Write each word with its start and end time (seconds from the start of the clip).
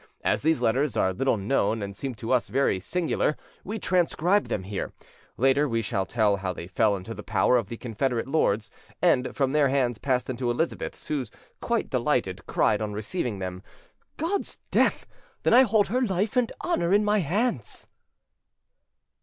As 0.23 0.41
these 0.41 0.63
letters 0.63 0.97
are 0.97 1.13
little 1.13 1.37
known, 1.37 1.83
and 1.83 1.95
seem 1.95 2.15
to 2.15 2.31
us 2.31 2.47
very 2.47 2.79
singular 2.79 3.37
we 3.63 3.77
transcribe 3.77 4.47
them 4.47 4.63
here; 4.63 4.93
later 5.37 5.69
we 5.69 5.83
shall 5.83 6.07
tell 6.07 6.37
how 6.37 6.53
they 6.53 6.65
fell 6.65 6.95
into 6.95 7.13
the 7.13 7.21
power 7.21 7.55
of 7.55 7.67
the 7.69 7.77
Confederate 7.77 8.27
lords, 8.27 8.71
and 8.99 9.35
from 9.35 9.51
their 9.51 9.69
hands 9.69 9.99
passed 9.99 10.27
into 10.27 10.49
Elizabeth's, 10.49 11.05
who, 11.05 11.23
quite 11.61 11.91
delighted, 11.91 12.47
cried 12.47 12.81
on 12.81 12.93
receiving 12.93 13.37
them, 13.37 13.61
"God's 14.17 14.57
death, 14.71 15.05
then 15.43 15.53
I 15.53 15.61
hold 15.61 15.89
her 15.89 16.01
life 16.01 16.35
and 16.35 16.51
honour 16.63 16.91
in 16.91 17.05
my 17.05 17.19
hands!" 17.19 17.87